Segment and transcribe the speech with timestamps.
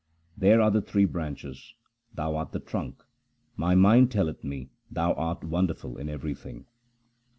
[0.35, 1.75] There are three branches,
[2.15, 3.03] 1 Thou art the trunk:
[3.55, 6.65] my mind telleth me Thou art wonderful in everything.